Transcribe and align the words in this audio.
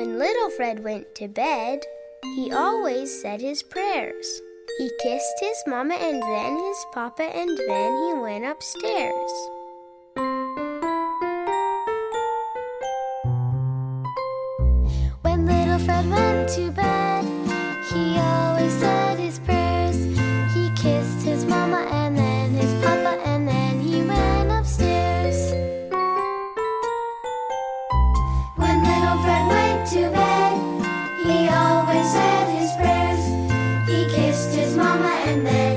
When 0.00 0.18
little 0.18 0.48
Fred 0.48 0.82
went 0.82 1.14
to 1.16 1.28
bed, 1.28 1.84
he 2.34 2.50
always 2.50 3.20
said 3.20 3.42
his 3.42 3.62
prayers. 3.62 4.40
He 4.78 4.90
kissed 5.02 5.40
his 5.40 5.62
mama 5.66 5.92
and 5.92 6.22
then 6.22 6.56
his 6.56 6.86
papa, 6.90 7.24
and 7.24 7.50
then 7.68 7.92
he 8.06 8.14
went 8.14 8.46
upstairs. 8.46 9.32
When 15.20 15.44
little 15.44 15.78
Fred 15.80 16.08
went 16.08 16.48
to 16.54 16.70
bed, 16.70 16.89
aprender. 35.30 35.69